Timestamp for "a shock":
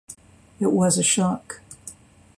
0.97-1.61